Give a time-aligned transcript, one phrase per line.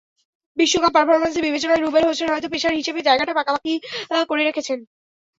[0.57, 3.77] বিশ্বকাপ পারফরম্যান্সের বিবেচনায় রুবেল হোসেন হয়তো পেসার হিসেবে জায়গাটা পাকাপাকিই
[4.29, 4.79] করে রেখেছেন।